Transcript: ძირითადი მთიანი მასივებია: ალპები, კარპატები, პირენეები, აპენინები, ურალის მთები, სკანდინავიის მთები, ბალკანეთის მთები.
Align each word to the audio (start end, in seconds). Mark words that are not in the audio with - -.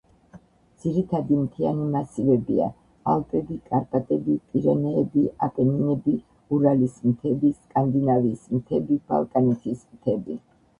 ძირითადი 0.83 1.35
მთიანი 1.41 1.83
მასივებია: 1.95 2.69
ალპები, 3.13 3.59
კარპატები, 3.69 4.39
პირენეები, 4.55 5.27
აპენინები, 5.49 6.15
ურალის 6.59 6.99
მთები, 7.13 7.55
სკანდინავიის 7.61 8.51
მთები, 8.59 9.01
ბალკანეთის 9.13 9.89
მთები. 9.95 10.45